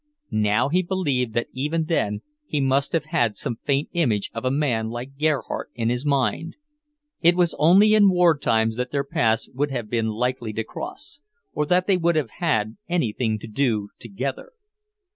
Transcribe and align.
Now 0.31 0.69
he 0.69 0.81
believed 0.81 1.35
that 1.35 1.49
even 1.53 1.83
then 1.85 2.23
he 2.47 2.59
must 2.59 2.91
have 2.93 3.05
had 3.05 3.37
some 3.37 3.59
faint 3.63 3.89
image 3.93 4.31
of 4.33 4.43
a 4.43 4.49
man 4.49 4.89
like 4.89 5.15
Gerhardt 5.15 5.69
in 5.75 5.89
his 5.89 6.07
mind. 6.07 6.55
It 7.21 7.35
was 7.35 7.53
only 7.59 7.93
in 7.93 8.09
war 8.09 8.35
times 8.35 8.77
that 8.77 8.89
their 8.89 9.03
paths 9.03 9.47
would 9.53 9.69
have 9.69 9.91
been 9.91 10.07
likely 10.07 10.53
to 10.53 10.63
cross; 10.63 11.21
or 11.53 11.67
that 11.67 11.85
they 11.85 11.97
would 11.97 12.15
have 12.15 12.31
had 12.39 12.77
anything 12.89 13.37
to 13.37 13.47
do 13.47 13.89
together... 13.99 14.53